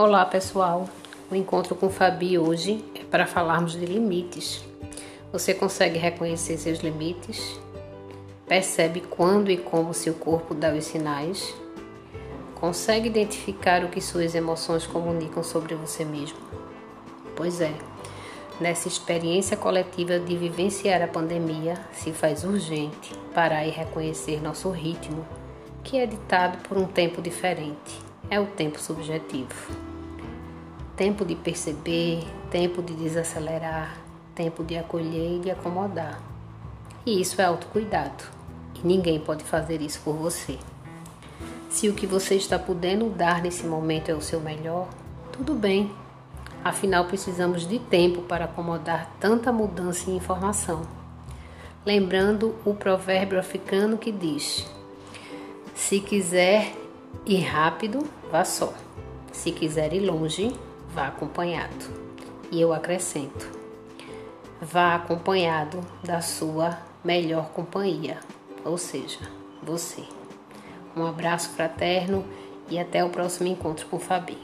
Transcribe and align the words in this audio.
Olá 0.00 0.24
pessoal, 0.24 0.88
o 1.28 1.34
encontro 1.34 1.74
com 1.74 1.90
Fabi 1.90 2.38
hoje 2.38 2.84
é 2.94 3.02
para 3.02 3.26
falarmos 3.26 3.72
de 3.72 3.84
limites. 3.84 4.64
Você 5.32 5.52
consegue 5.52 5.98
reconhecer 5.98 6.56
seus 6.56 6.78
limites? 6.78 7.58
Percebe 8.46 9.00
quando 9.00 9.50
e 9.50 9.56
como 9.56 9.92
seu 9.92 10.14
corpo 10.14 10.54
dá 10.54 10.72
os 10.72 10.84
sinais? 10.84 11.52
Consegue 12.54 13.08
identificar 13.08 13.82
o 13.82 13.88
que 13.88 14.00
suas 14.00 14.36
emoções 14.36 14.86
comunicam 14.86 15.42
sobre 15.42 15.74
você 15.74 16.04
mesmo? 16.04 16.38
Pois 17.34 17.60
é, 17.60 17.74
nessa 18.60 18.86
experiência 18.86 19.56
coletiva 19.56 20.20
de 20.20 20.36
vivenciar 20.36 21.02
a 21.02 21.08
pandemia, 21.08 21.74
se 21.92 22.12
faz 22.12 22.44
urgente 22.44 23.12
parar 23.34 23.66
e 23.66 23.70
reconhecer 23.70 24.40
nosso 24.40 24.70
ritmo, 24.70 25.26
que 25.82 25.98
é 25.98 26.06
ditado 26.06 26.58
por 26.68 26.78
um 26.78 26.86
tempo 26.86 27.20
diferente. 27.20 28.07
É 28.30 28.38
o 28.40 28.46
tempo 28.46 28.78
subjetivo 28.78 29.88
tempo 30.98 31.24
de 31.24 31.36
perceber, 31.36 32.26
tempo 32.50 32.82
de 32.82 32.92
desacelerar, 32.92 33.96
tempo 34.34 34.64
de 34.64 34.76
acolher 34.76 35.36
e 35.36 35.38
de 35.38 35.48
acomodar. 35.48 36.20
E 37.06 37.20
isso 37.20 37.40
é 37.40 37.44
autocuidado. 37.44 38.24
E 38.74 38.84
ninguém 38.84 39.20
pode 39.20 39.44
fazer 39.44 39.80
isso 39.80 40.00
por 40.00 40.16
você. 40.16 40.58
Se 41.70 41.88
o 41.88 41.94
que 41.94 42.04
você 42.04 42.34
está 42.34 42.58
podendo 42.58 43.08
dar 43.10 43.40
nesse 43.40 43.64
momento 43.64 44.08
é 44.08 44.14
o 44.14 44.20
seu 44.20 44.40
melhor, 44.40 44.88
tudo 45.32 45.54
bem. 45.54 45.92
Afinal, 46.64 47.04
precisamos 47.04 47.64
de 47.64 47.78
tempo 47.78 48.22
para 48.22 48.46
acomodar 48.46 49.08
tanta 49.20 49.52
mudança 49.52 50.10
e 50.10 50.16
informação. 50.16 50.82
Lembrando 51.86 52.56
o 52.64 52.74
provérbio 52.74 53.38
africano 53.38 53.96
que 53.96 54.10
diz: 54.10 54.66
Se 55.76 56.00
quiser 56.00 56.72
ir 57.26 57.40
rápido, 57.40 58.08
vá 58.30 58.44
só. 58.44 58.72
Se 59.32 59.52
quiser 59.52 59.92
ir 59.92 60.00
longe, 60.00 60.54
vá 60.94 61.08
acompanhado. 61.08 62.08
E 62.50 62.60
eu 62.60 62.72
acrescento: 62.72 63.50
vá 64.60 64.94
acompanhado 64.94 65.80
da 66.02 66.20
sua 66.20 66.78
melhor 67.04 67.50
companhia, 67.50 68.18
ou 68.64 68.78
seja, 68.78 69.20
você. 69.62 70.04
Um 70.96 71.06
abraço 71.06 71.50
fraterno 71.50 72.24
e 72.68 72.78
até 72.78 73.04
o 73.04 73.10
próximo 73.10 73.48
encontro 73.48 73.86
com 73.86 73.98
Fabi. 73.98 74.38